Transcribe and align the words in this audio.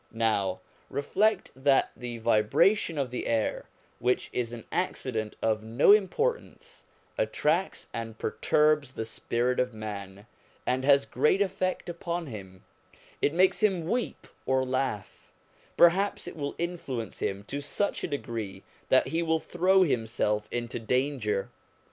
Now 0.11 0.61
reflect 0.89 1.51
that 1.55 1.91
the 1.95 2.17
vibration 2.17 2.97
of 2.97 3.11
the 3.11 3.27
air, 3.27 3.65
which 3.99 4.31
is 4.33 4.51
an 4.51 4.65
accident 4.71 5.35
of 5.43 5.63
no 5.63 5.91
importance, 5.91 6.83
attracts 7.19 7.87
and 7.93 8.17
perturbs 8.17 8.93
the 8.93 9.05
spirit 9.05 9.59
of 9.59 9.75
man, 9.75 10.25
and 10.65 10.83
has 10.83 11.05
great 11.05 11.39
effect 11.39 11.87
upon 11.87 12.25
him: 12.25 12.63
it 13.21 13.35
makes 13.35 13.61
him 13.61 13.85
weep 13.85 14.25
or 14.47 14.65
laugh; 14.65 15.31
perhaps 15.77 16.27
it 16.27 16.35
will 16.35 16.55
influence 16.57 17.19
him 17.19 17.43
to 17.43 17.61
such 17.61 18.03
a 18.03 18.07
degree 18.07 18.63
that 18.89 19.09
he 19.09 19.21
will 19.21 19.39
throw 19.39 19.83
him 19.83 20.07
self 20.07 20.47
into 20.51 20.79
danger. 20.79 21.51